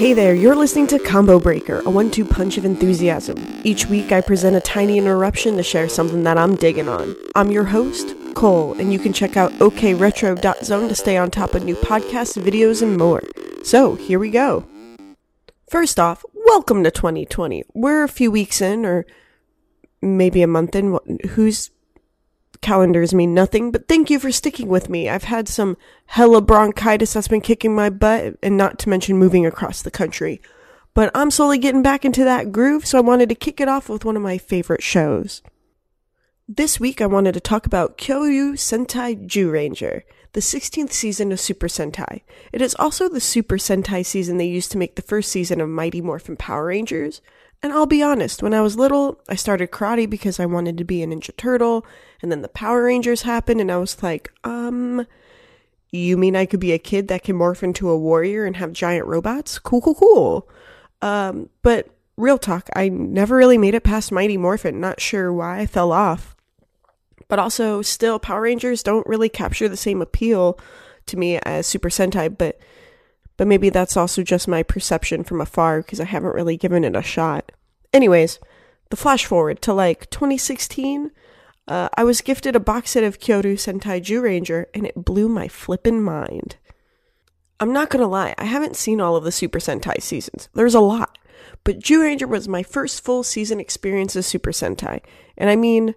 [0.00, 3.36] Hey there, you're listening to Combo Breaker, a one two punch of enthusiasm.
[3.64, 7.14] Each week I present a tiny interruption to share something that I'm digging on.
[7.34, 11.66] I'm your host, Cole, and you can check out okretro.zone to stay on top of
[11.66, 13.20] new podcasts, videos, and more.
[13.62, 14.66] So, here we go.
[15.68, 17.64] First off, welcome to 2020.
[17.74, 19.04] We're a few weeks in, or
[20.00, 20.98] maybe a month in.
[21.32, 21.72] Whose
[22.62, 25.08] calendars mean nothing, but thank you for sticking with me.
[25.08, 29.46] I've had some hella bronchitis that's been kicking my butt, and not to mention moving
[29.46, 30.40] across the country.
[30.94, 33.88] But I'm slowly getting back into that groove, so I wanted to kick it off
[33.88, 35.42] with one of my favorite shows.
[36.48, 40.02] This week I wanted to talk about Kyoryu Sentai Zyuranger,
[40.32, 42.22] the 16th season of Super Sentai.
[42.52, 45.68] It is also the Super Sentai season they used to make the first season of
[45.68, 47.20] Mighty Morphin Power Rangers.
[47.62, 50.84] And I'll be honest, when I was little, I started karate because I wanted to
[50.84, 51.86] be a Ninja Turtle,
[52.22, 55.06] and then the Power Rangers happened, and I was like, um,
[55.92, 58.72] you mean I could be a kid that can morph into a warrior and have
[58.72, 59.58] giant robots?
[59.58, 60.48] Cool, cool, cool.
[61.02, 64.80] Um, but real talk, I never really made it past Mighty Morphin.
[64.80, 66.36] Not sure why I fell off.
[67.28, 70.58] But also, still, Power Rangers don't really capture the same appeal
[71.06, 72.58] to me as Super Sentai, but
[73.36, 76.94] but maybe that's also just my perception from afar because I haven't really given it
[76.94, 77.52] a shot.
[77.90, 78.38] Anyways,
[78.90, 81.10] the flash forward to like 2016,
[81.70, 85.46] uh, I was gifted a box set of Kyoryu Sentai Zyuranger and it blew my
[85.46, 86.56] flippin' mind.
[87.60, 90.48] I'm not gonna lie, I haven't seen all of the Super Sentai seasons.
[90.52, 91.16] There's a lot.
[91.62, 95.00] But Zyuranger was my first full season experience as Super Sentai.
[95.38, 95.94] And I mean,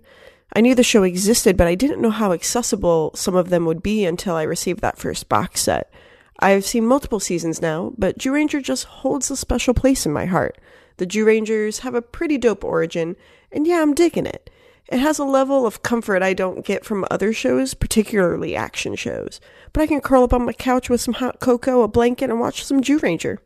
[0.55, 3.81] I knew the show existed, but I didn't know how accessible some of them would
[3.81, 5.91] be until I received that first box set.
[6.39, 10.59] I've seen multiple seasons now, but Zyuranger just holds a special place in my heart.
[10.97, 13.15] The Zyurangers have a pretty dope origin,
[13.51, 14.51] and yeah, I'm digging it.
[14.93, 19.41] It has a level of comfort I don't get from other shows, particularly action shows.
[19.73, 22.39] But I can curl up on my couch with some hot cocoa, a blanket, and
[22.39, 23.39] watch some Zyuranger.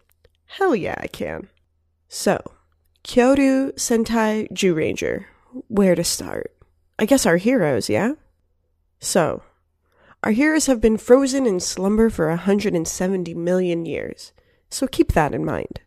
[0.47, 1.47] Hell yeah, I can.
[2.09, 2.51] So,
[3.05, 5.23] Kyoryu Sentai Zyuranger.
[5.69, 6.53] Where to start?
[6.99, 8.15] I guess our heroes, yeah?
[8.99, 9.41] So,
[10.25, 14.33] our heroes have been frozen in slumber for 170 million years,
[14.69, 15.79] so keep that in mind.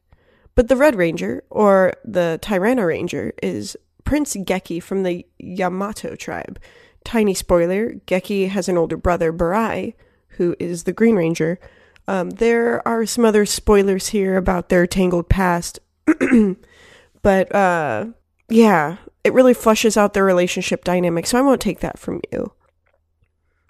[0.55, 6.59] But the Red Ranger, or the Tyranno Ranger, is Prince Geki from the Yamato tribe.
[7.05, 9.95] Tiny spoiler Geki has an older brother, Barai,
[10.31, 11.59] who is the Green Ranger.
[12.07, 15.79] Um, there are some other spoilers here about their tangled past,
[17.23, 18.07] but uh,
[18.49, 22.53] yeah, it really flushes out their relationship dynamic, so I won't take that from you.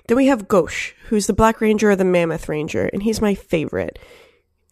[0.07, 3.35] Then we have Gosh, who's the Black Ranger or the Mammoth Ranger, and he's my
[3.35, 3.99] favorite.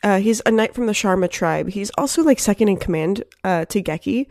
[0.03, 1.71] Uh, he's a knight from the Sharma tribe.
[1.71, 4.27] He's also like second in command uh, to Geki.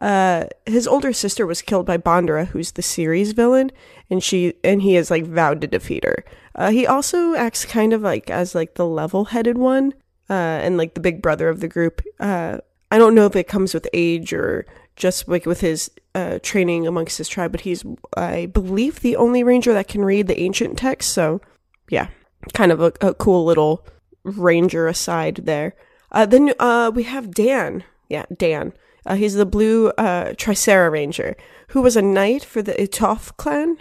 [0.00, 3.70] Uh, his older sister was killed by Bandara, who's the series villain,
[4.08, 6.24] and she and he is like vowed to defeat her.
[6.54, 9.92] Uh, he also acts kind of like as like the level-headed one,
[10.28, 12.02] uh, and like the big brother of the group.
[12.18, 12.58] Uh,
[12.90, 14.66] I don't know if it comes with age or
[14.96, 17.84] just like with his uh, training amongst his tribe, but he's,
[18.16, 21.12] I believe, the only ranger that can read the ancient text.
[21.12, 21.40] So,
[21.88, 22.08] yeah,
[22.52, 23.86] kind of a, a cool little
[24.24, 25.74] ranger aside there.
[26.10, 27.84] Uh, then uh, we have Dan.
[28.08, 28.72] Yeah, Dan.
[29.06, 31.36] Uh, he's the blue uh, Tricera Ranger,
[31.68, 33.78] who was a knight for the Itof clan.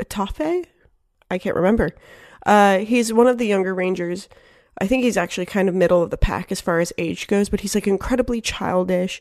[0.00, 0.66] Itofe?
[1.30, 1.90] I can't remember.
[2.46, 4.28] Uh, he's one of the younger rangers.
[4.80, 7.48] I think he's actually kind of middle of the pack as far as age goes,
[7.48, 9.20] but he's like incredibly childish.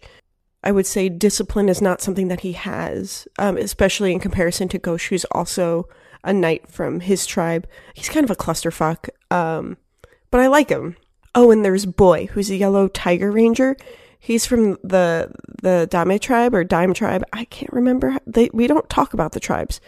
[0.63, 4.77] I would say discipline is not something that he has, um, especially in comparison to
[4.77, 5.87] Gosh, who's also
[6.23, 7.67] a knight from his tribe.
[7.93, 9.77] He's kind of a clusterfuck, um,
[10.29, 10.97] but I like him.
[11.35, 13.77] Oh, and there's Boy, who's a yellow tiger ranger.
[14.19, 17.23] He's from the the Dame tribe or Dime tribe.
[17.33, 18.17] I can't remember.
[18.25, 19.79] They, we don't talk about the tribes.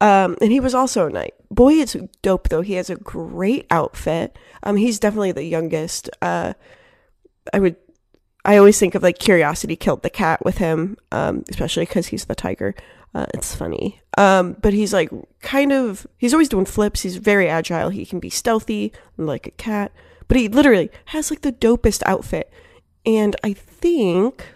[0.00, 1.34] Um, and he was also a knight.
[1.50, 2.60] Boy it's dope though.
[2.60, 4.38] He has a great outfit.
[4.62, 6.10] Um, he's definitely the youngest.
[6.22, 6.54] Uh,
[7.52, 7.76] I would
[8.44, 12.24] I always think of like Curiosity killed the cat with him, um, especially because he's
[12.24, 12.74] the tiger.
[13.14, 14.00] Uh, it's funny.
[14.16, 15.10] Um, but he's like
[15.40, 17.02] kind of, he's always doing flips.
[17.02, 17.90] He's very agile.
[17.90, 19.92] He can be stealthy like a cat,
[20.28, 22.50] but he literally has like the dopest outfit.
[23.08, 24.46] And I think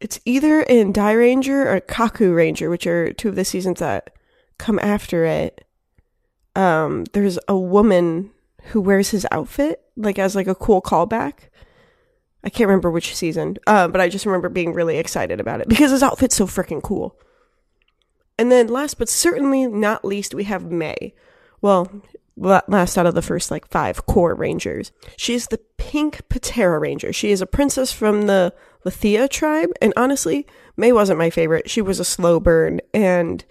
[0.00, 4.12] it's either in Dai Ranger or Kaku Ranger, which are two of the seasons that
[4.58, 5.64] come after it.
[6.56, 8.32] Um, there's a woman
[8.64, 11.50] who wears his outfit like as like a cool callback
[12.42, 15.68] I can't remember which season, uh, but I just remember being really excited about it
[15.68, 17.18] because his outfit's so freaking cool.
[18.38, 21.14] And then last but certainly not least, we have May.
[21.60, 22.02] Well,
[22.40, 24.92] last out of the first like five core rangers.
[25.16, 27.12] She is the pink Ptera Ranger.
[27.12, 28.54] She is a princess from the
[28.84, 30.46] Lethia tribe, and honestly,
[30.76, 31.68] May wasn't my favorite.
[31.68, 33.44] She was a slow burn, and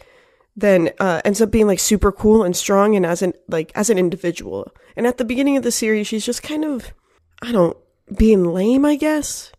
[0.55, 3.89] then uh, ends up being like super cool and strong, and as an like as
[3.89, 4.71] an individual.
[4.95, 6.93] And at the beginning of the series, she's just kind of
[7.41, 7.77] I don't
[8.17, 9.51] being lame, I guess.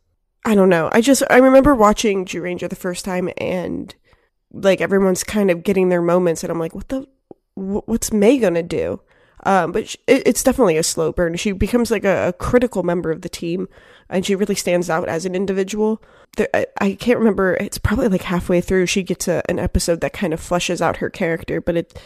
[0.44, 0.88] I don't know.
[0.92, 3.94] I just I remember watching Zyuranger the first time and
[4.52, 7.06] like everyone's kind of getting their moments and I'm like, what the
[7.54, 9.00] what's May gonna do?
[9.44, 11.36] Um, but she, it, it's definitely a slow burn.
[11.36, 13.68] She becomes like a, a, critical member of the team,
[14.08, 16.02] and she really stands out as an individual.
[16.36, 17.54] There, I, I, can't remember.
[17.54, 18.86] It's probably like halfway through.
[18.86, 22.02] She gets a, an episode that kind of fleshes out her character, but it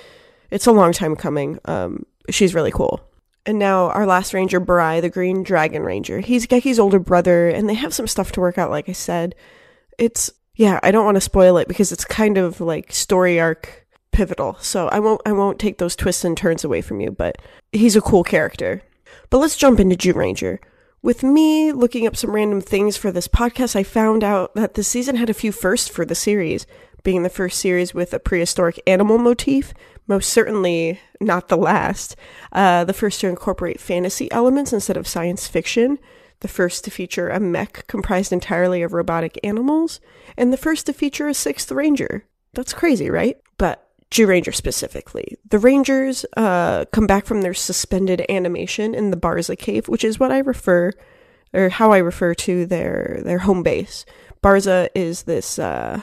[0.51, 1.59] it's a long time coming.
[1.65, 3.01] Um, she's really cool.
[3.47, 6.21] And now our last ranger, Burai, the Green Dragon Ranger.
[6.21, 8.71] He's Geki's older brother, and they have some stuff to work out.
[8.71, 9.35] Like I said,
[9.99, 10.79] it's yeah.
[10.83, 13.84] I don't want to spoil it because it's kind of like story arc
[14.15, 14.57] pivotal.
[14.61, 17.37] So I won't I won't take those twists and turns away from you, but
[17.73, 18.83] he's a cool character.
[19.29, 20.59] But let's jump into Zyuranger.
[21.03, 24.89] With me looking up some random things for this podcast, I found out that this
[24.89, 26.67] season had a few firsts for the series,
[27.03, 29.75] being the first series with a prehistoric animal motif,
[30.07, 32.17] most certainly not the last.
[32.53, 35.99] Uh, the first to incorporate fantasy elements instead of science fiction,
[36.41, 40.01] the first to feature a mech comprised entirely of robotic animals,
[40.39, 42.25] and the first to feature a sixth ranger.
[42.55, 43.37] That's crazy, right?
[44.15, 45.37] But Zyuranger specifically.
[45.49, 50.21] The Rangers uh, come back from their suspended animation in the Barza Cave, which is
[50.21, 50.93] what I refer,
[51.53, 54.05] or how I refer to their their home base.
[54.43, 55.59] Barza is this.
[55.59, 56.01] Uh,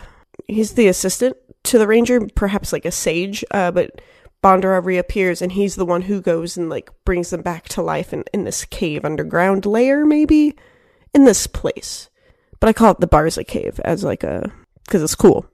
[0.48, 4.02] he's the assistant to the Ranger, perhaps like a sage, uh, but
[4.44, 8.12] Bandara reappears and he's the one who goes and like brings them back to life
[8.12, 10.56] in, in this cave underground layer, maybe
[11.14, 12.10] in this place.
[12.60, 14.52] But I call it the Barza Cave as like a
[14.86, 15.51] because it's cool.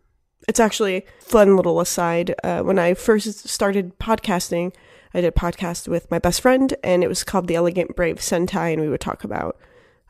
[0.47, 2.33] It's actually fun little aside.
[2.41, 4.73] Uh, when I first started podcasting,
[5.13, 8.17] I did a podcast with my best friend, and it was called The Elegant Brave
[8.17, 9.57] Sentai, and we would talk about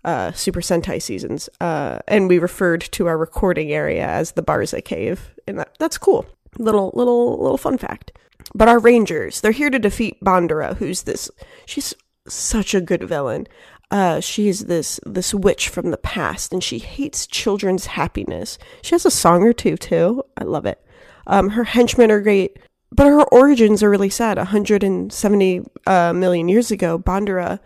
[0.05, 1.49] uh, Super Sentai seasons.
[1.59, 5.97] Uh, and we referred to our recording area as the Barza Cave, and that, that's
[5.97, 6.27] cool.
[6.59, 8.11] Little little little fun fact.
[8.53, 11.31] But our Rangers, they're here to defeat Bandara, who's this.
[11.65, 11.95] She's
[12.27, 13.47] such a good villain.
[13.89, 18.57] Uh, she is this this witch from the past, and she hates children's happiness.
[18.81, 20.23] She has a song or two too.
[20.35, 20.83] I love it.
[21.25, 22.57] Um, her henchmen are great,
[22.91, 24.37] but her origins are really sad.
[24.37, 27.59] 170 uh, million years ago, Bandara,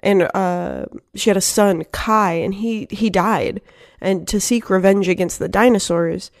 [0.00, 3.60] and uh, she had a son, Kai, and he he died.
[4.00, 6.32] And to seek revenge against the dinosaurs,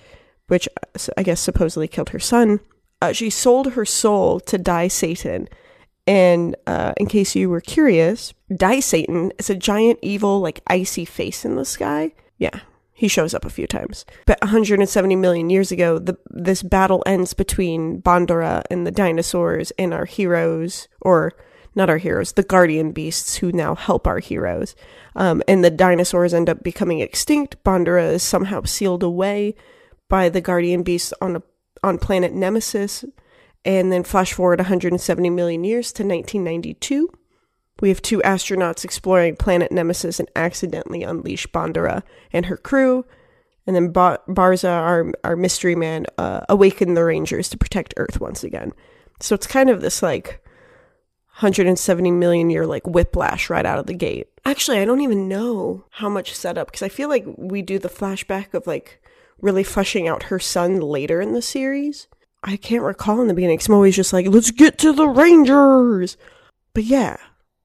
[0.48, 2.58] which uh, I guess supposedly killed her son,
[3.00, 5.48] uh, she sold her soul to Dai Satan
[6.06, 11.04] and uh, in case you were curious, Dai Satan is a giant evil, like icy
[11.04, 12.12] face in the sky.
[12.38, 12.60] Yeah,
[12.92, 14.04] he shows up a few times.
[14.26, 19.94] But 170 million years ago, the, this battle ends between Bandara and the dinosaurs and
[19.94, 21.34] our heroes, or
[21.74, 24.74] not our heroes, the guardian beasts who now help our heroes.
[25.14, 27.62] Um, and the dinosaurs end up becoming extinct.
[27.64, 29.54] Bandara is somehow sealed away
[30.08, 31.42] by the guardian beasts on a
[31.84, 33.04] on planet Nemesis,
[33.64, 37.10] and then flash forward 170 million years to 1992.
[37.80, 43.04] We have two astronauts exploring planet Nemesis and accidentally unleash Bandara and her crew.
[43.66, 48.20] And then ba- Barza, our, our mystery man, uh, awakened the Rangers to protect Earth
[48.20, 48.72] once again.
[49.20, 50.42] So it's kind of this like
[51.34, 54.28] 170 million year like whiplash right out of the gate.
[54.44, 57.88] Actually, I don't even know how much setup because I feel like we do the
[57.88, 59.02] flashback of like
[59.40, 62.06] really fleshing out her son later in the series.
[62.42, 66.16] I can't recall in the beginning I'm always just like, let's get to the Rangers.
[66.74, 67.16] But yeah,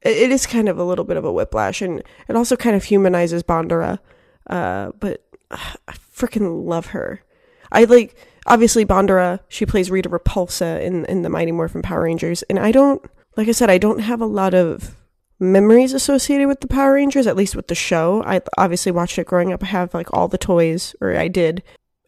[0.01, 2.75] it, it is kind of a little bit of a whiplash, and it also kind
[2.75, 3.99] of humanizes Bandara.
[4.47, 7.23] Uh, but uh, I freaking love her.
[7.71, 9.39] I like obviously Bandara.
[9.49, 13.03] She plays Rita Repulsa in in the Mighty Morphin Power Rangers, and I don't
[13.35, 14.95] like I said, I don't have a lot of
[15.39, 18.23] memories associated with the Power Rangers, at least with the show.
[18.23, 19.63] I obviously watched it growing up.
[19.63, 21.63] I have like all the toys, or I did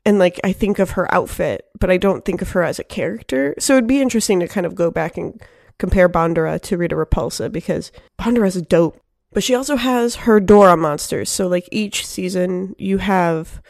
[0.06, 2.84] and like I think of her outfit, but I don't think of her as a
[2.84, 3.56] character.
[3.60, 5.42] So it'd be interesting to kind of go back and
[5.78, 9.00] compare Bandara to Rita Repulsa because Bandara's dope.
[9.32, 11.30] But she also has her Dora monsters.
[11.30, 13.62] So like each season you have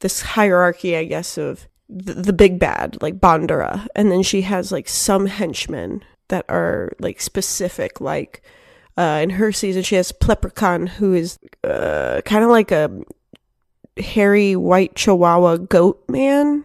[0.00, 4.72] this hierarchy, I guess, of the, the big bad, like Bandara, and then she has
[4.72, 8.42] like some henchmen that are like specific, like
[8.98, 12.90] uh, in her season, she has Pleprechaun, who is uh, kind of like a
[13.98, 16.64] hairy white chihuahua goat man.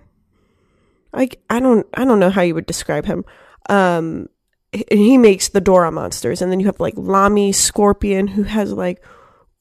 [1.14, 3.26] Like I don't I don't know how you would describe him.
[3.70, 4.30] Um
[4.74, 8.72] and he makes the Dora monsters and then you have like Lami Scorpion who has
[8.74, 9.04] like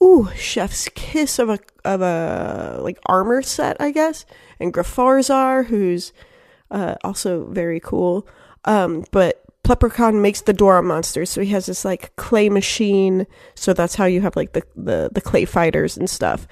[0.03, 4.25] ooh chef's kiss of a of a like armor set I guess
[4.59, 6.13] and Graffarzar who's
[6.71, 8.27] uh, also very cool.
[8.65, 13.27] Um but Pleprechaun makes the Dora monsters, so he has this like clay machine.
[13.55, 16.49] So that's how you have like the the, the clay fighters and stuff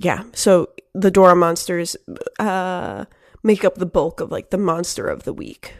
[0.00, 1.96] yeah, so the Dora monsters
[2.38, 3.04] uh,
[3.42, 5.74] make up the bulk of like the monster of the week.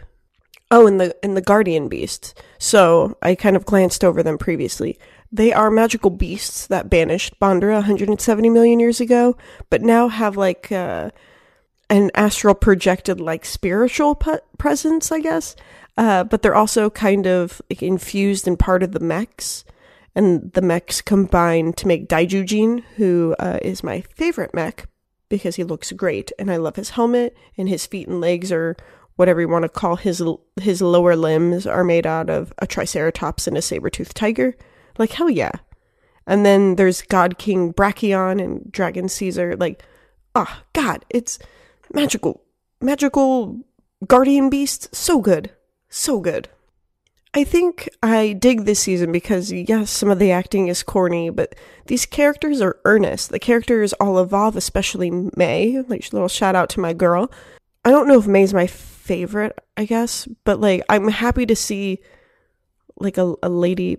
[0.70, 2.34] Oh, and the and the guardian beasts.
[2.58, 4.98] So I kind of glanced over them previously.
[5.30, 9.36] They are magical beasts that banished Bandura 170 million years ago,
[9.70, 11.10] but now have like uh,
[11.88, 15.54] an astral projected like spiritual pe- presence, I guess.
[15.96, 19.64] Uh, but they're also kind of like, infused and part of the mechs,
[20.18, 24.88] and the mechs combine to make Daijujin, who uh, is my favorite mech
[25.28, 28.76] because he looks great, and I love his helmet and his feet and legs or
[29.14, 30.20] whatever you want to call his
[30.60, 34.56] his lower limbs are made out of a triceratops and a saber-toothed tiger.
[34.98, 35.52] Like hell yeah.
[36.26, 39.54] And then there's God King Brachion and Dragon Caesar.
[39.56, 39.84] Like,
[40.34, 41.38] ah, oh, God, it's
[41.94, 42.42] magical,
[42.80, 43.60] magical
[44.04, 44.92] guardian beast.
[44.92, 45.52] So good,
[45.88, 46.48] so good.
[47.34, 51.54] I think I dig this season because yes, some of the acting is corny, but
[51.86, 53.30] these characters are earnest.
[53.30, 55.82] The characters all evolve, especially May.
[55.86, 57.30] Like little shout out to my girl.
[57.84, 61.98] I don't know if May's my favorite, I guess, but like I'm happy to see
[62.98, 63.98] like a, a lady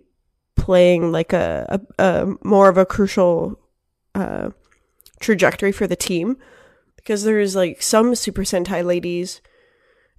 [0.55, 3.59] playing like a, a, a more of a crucial
[4.15, 4.49] uh,
[5.19, 6.37] trajectory for the team
[6.95, 9.41] because there's like some Super Sentai ladies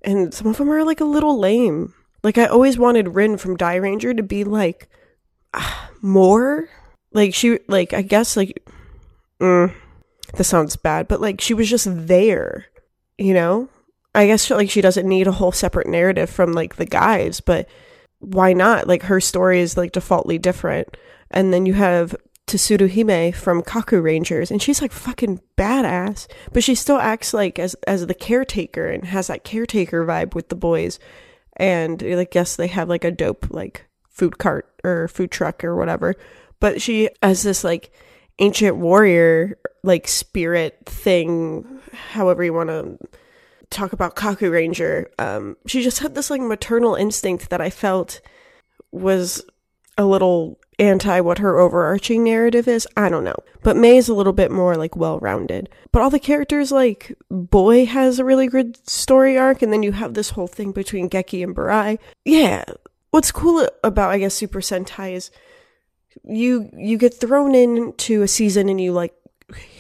[0.03, 1.95] and some of them are like a little lame.
[2.23, 4.89] Like I always wanted Rin from Dai Ranger to be like
[5.55, 6.69] uh, more
[7.13, 8.63] like she like I guess like
[9.41, 9.75] mm,
[10.35, 12.67] this sounds bad, but like she was just there,
[13.19, 13.69] you know?
[14.15, 17.69] I guess like she doesn't need a whole separate narrative from like the guys, but
[18.19, 18.87] why not?
[18.89, 20.97] Like her story is like defaultly different.
[21.31, 26.65] And then you have Tsuru Hime from Kaku Rangers, and she's like fucking badass, but
[26.65, 30.57] she still acts like as as the caretaker and has that caretaker vibe with the
[30.57, 30.99] boys.
[31.61, 35.77] And like guess they have like a dope like food cart or food truck or
[35.77, 36.15] whatever.
[36.59, 37.93] But she as this like
[38.39, 41.81] ancient warrior like spirit thing,
[42.13, 42.99] however you want to
[43.69, 48.23] talk about Kaku Ranger, um, she just had this like maternal instinct that I felt
[48.91, 49.45] was
[49.99, 52.89] a little anti what her overarching narrative is.
[52.97, 53.37] I don't know.
[53.63, 55.69] But May is a little bit more like well rounded.
[55.93, 59.93] But all the characters, like Boy has a really good story arc, and then you
[59.93, 61.99] have this whole thing between Geki and Barai.
[62.25, 62.65] Yeah.
[63.11, 65.31] What's cool about I guess Super Sentai is
[66.25, 69.15] you you get thrown into a season and you like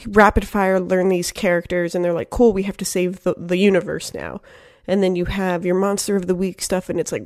[0.06, 3.56] rapid fire learn these characters and they're like, cool, we have to save the, the
[3.56, 4.40] universe now.
[4.86, 7.24] And then you have your monster of the week stuff and it's like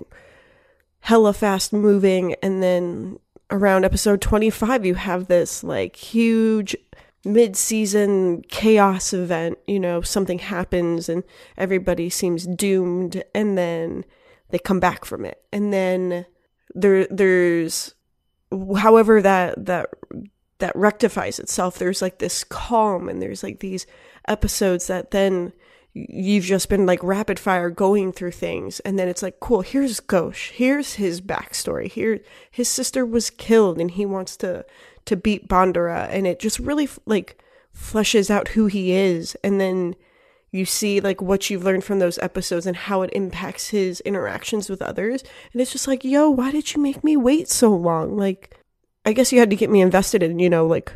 [1.01, 2.35] hella fast moving.
[2.43, 3.19] And then
[3.55, 6.77] around episode 25, you have this like huge
[7.25, 9.59] mid season chaos event.
[9.67, 11.23] You know, something happens and
[11.57, 13.23] everybody seems doomed.
[13.35, 14.05] And then
[14.51, 15.41] they come back from it.
[15.53, 16.27] And then
[16.75, 17.95] there, there's
[18.77, 19.89] however that, that
[20.59, 21.79] that rectifies itself.
[21.79, 23.87] There's like this calm and there's like these
[24.29, 25.53] episodes that then
[25.95, 30.01] you've just been like rapid fire going through things and then it's like cool here's
[30.01, 31.87] Gosh here's his backstory.
[31.87, 32.21] Here
[32.51, 34.67] his sister was killed and he wants to
[35.05, 37.41] to beat Bandura and it just really like
[37.77, 39.37] fleshes out who he is.
[39.45, 39.95] And then
[40.51, 44.69] you see like what you've learned from those episodes and how it impacts his interactions
[44.69, 45.23] with others.
[45.53, 48.17] And it's just like yo why did you make me wait so long?
[48.17, 48.59] Like
[49.07, 50.93] I guess you had to get me invested in, you know, like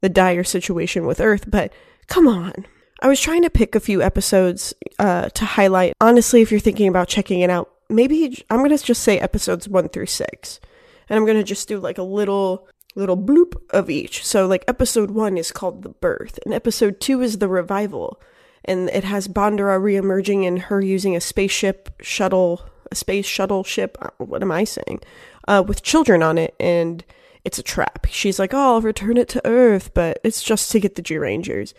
[0.00, 1.72] the dire situation with Earth, but
[2.08, 2.66] come on.
[3.02, 5.94] I was trying to pick a few episodes uh, to highlight.
[6.00, 9.68] Honestly, if you're thinking about checking it out, maybe I'm going to just say episodes
[9.68, 10.60] one through six.
[11.08, 14.26] And I'm going to just do like a little little bloop of each.
[14.26, 18.20] So like episode 1 is called The Birth and episode 2 is The Revival
[18.64, 23.96] and it has Bandura reemerging and her using a spaceship shuttle a space shuttle ship
[24.02, 25.00] uh, what am I saying
[25.46, 27.04] uh, with children on it and
[27.44, 28.06] it's a trap.
[28.10, 31.72] She's like, oh, I'll return it to Earth, but it's just to get the Zyurangers.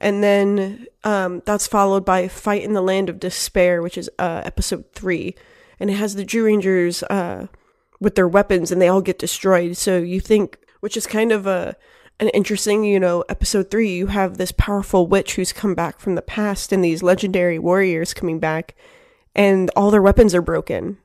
[0.00, 4.42] And then um, that's followed by Fight in the Land of Despair, which is uh,
[4.44, 5.34] episode three.
[5.78, 7.46] And it has the Zyurangers uh,
[8.00, 9.76] with their weapons and they all get destroyed.
[9.76, 11.76] So you think, which is kind of a
[12.18, 16.16] an interesting, you know, episode three, you have this powerful witch who's come back from
[16.16, 18.74] the past and these legendary warriors coming back
[19.34, 20.98] and all their weapons are broken.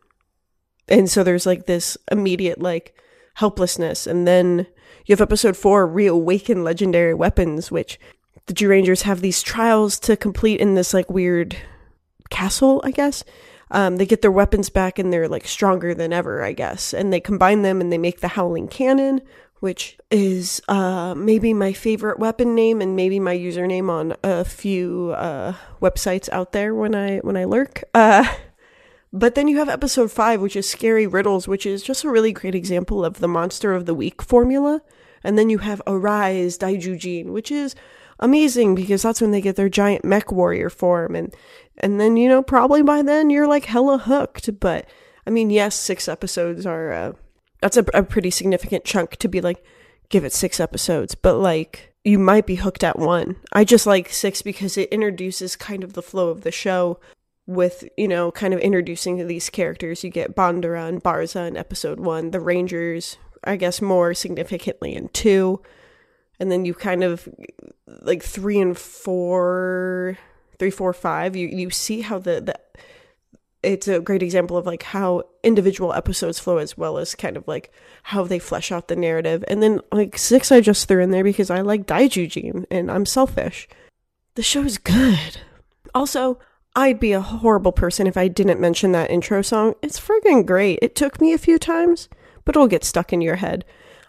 [0.89, 2.95] And so there's like this immediate, like,
[3.35, 4.07] helplessness.
[4.07, 4.67] And then
[5.05, 7.99] you have episode four, Reawaken Legendary Weapons, which
[8.47, 11.57] the Zyurangers have these trials to complete in this like weird
[12.29, 13.23] castle, I guess.
[13.71, 16.93] Um, they get their weapons back and they're like stronger than ever, I guess.
[16.93, 19.21] And they combine them and they make the Howling Cannon,
[19.59, 25.13] which is uh, maybe my favorite weapon name and maybe my username on a few
[25.17, 27.83] uh, websites out there when I when I lurk.
[27.93, 28.25] Uh,
[29.11, 32.33] but then you have episode five, which is Scary Riddles, which is just a really
[32.33, 34.81] great example of the Monster of the Week formula.
[35.23, 37.75] And then you have Arise Daijujin, which is
[38.19, 41.15] amazing because that's when they get their giant mech warrior form.
[41.15, 41.33] And,
[41.77, 44.59] and then, you know, probably by then you're like hella hooked.
[44.59, 44.87] But
[45.25, 47.13] I mean, yes, six episodes are, uh,
[47.61, 49.63] That's a, a pretty significant chunk to be like,
[50.09, 53.37] give it six episodes, but like, you might be hooked at one.
[53.51, 56.99] I just like six because it introduces kind of the flow of the show
[57.47, 60.03] with, you know, kind of introducing these characters.
[60.03, 65.09] You get Bandara and Barza in episode one, the Rangers, I guess, more significantly in
[65.09, 65.63] two.
[66.39, 67.27] And then you kind of
[68.01, 70.17] like three and four,
[70.59, 72.59] three, four, five, you, you see how the, the
[73.63, 77.47] it's a great example of like how individual episodes flow as well as kind of
[77.47, 77.71] like
[78.03, 79.43] how they flesh out the narrative.
[79.47, 83.05] And then like six I just threw in there because I like Daijujin and I'm
[83.05, 83.67] selfish.
[84.35, 85.39] The show is good.
[85.93, 86.39] Also,
[86.75, 89.75] I'd be a horrible person if I didn't mention that intro song.
[89.81, 90.79] It's friggin' great.
[90.81, 92.09] It took me a few times,
[92.43, 93.63] but it'll get stuck in your head.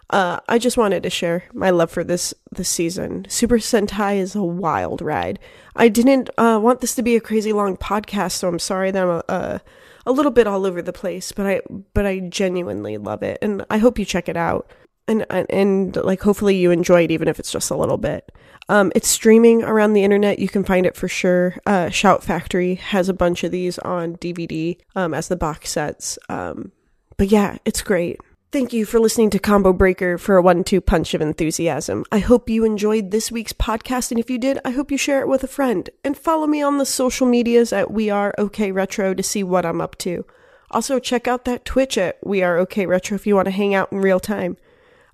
[0.09, 3.25] Uh, I just wanted to share my love for this this season.
[3.27, 5.37] Super Sentai is a wild ride.
[5.75, 9.03] I didn't uh, want this to be a crazy long podcast, so I'm sorry that
[9.03, 9.61] I'm a, a,
[10.05, 11.31] a little bit all over the place.
[11.33, 11.61] But I
[11.93, 14.71] but I genuinely love it, and I hope you check it out.
[15.09, 18.31] And, and and like hopefully you enjoy it, even if it's just a little bit.
[18.69, 20.39] Um, it's streaming around the internet.
[20.39, 21.57] You can find it for sure.
[21.65, 26.19] Uh, Shout Factory has a bunch of these on DVD um, as the box sets.
[26.27, 26.71] Um,
[27.15, 28.19] but yeah, it's great.
[28.49, 32.05] Thank you for listening to Combo Breaker for a one two punch of enthusiasm.
[32.13, 35.19] I hope you enjoyed this week's podcast, and if you did, I hope you share
[35.19, 35.89] it with a friend.
[36.01, 39.65] And follow me on the social medias at We Are OK Retro to see what
[39.65, 40.25] I'm up to.
[40.71, 43.75] Also, check out that Twitch at We Are OK Retro if you want to hang
[43.75, 44.55] out in real time.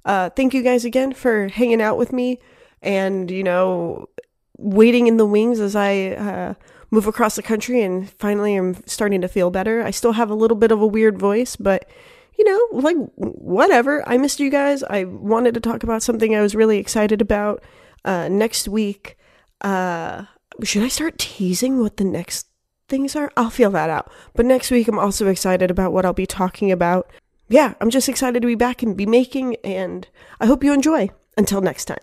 [0.05, 2.39] Uh, thank you guys again for hanging out with me
[2.83, 4.09] and, you know,
[4.59, 6.53] waiting in the wings as I uh,
[6.91, 9.81] move across the country and finally I'm starting to feel better.
[9.81, 11.89] I still have a little bit of a weird voice, but
[12.37, 14.07] you know, like whatever.
[14.07, 14.83] I missed you guys.
[14.83, 17.63] I wanted to talk about something I was really excited about.
[18.05, 19.17] Uh, next week,
[19.61, 20.25] uh,
[20.63, 22.47] should I start teasing what the next
[22.89, 23.31] things are?
[23.37, 24.11] I'll feel that out.
[24.33, 27.09] But next week, I'm also excited about what I'll be talking about.
[27.49, 30.07] Yeah, I'm just excited to be back and be making, and
[30.39, 31.09] I hope you enjoy.
[31.35, 31.97] Until next time.